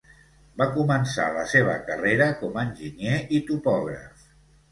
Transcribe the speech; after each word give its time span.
Va 0.59 0.65
començar 0.77 1.25
la 1.35 1.43
seva 1.51 1.75
carrera 1.89 2.29
como 2.39 2.61
a 2.61 2.63
enginyer 2.69 3.19
i 3.39 3.43
topògraf. 3.51 4.27